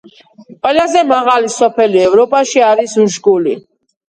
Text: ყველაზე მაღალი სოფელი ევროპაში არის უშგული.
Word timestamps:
ყველაზე 0.65 1.03
მაღალი 1.09 1.51
სოფელი 1.57 2.03
ევროპაში 2.07 2.67
არის 2.71 2.99
უშგული. 3.07 3.55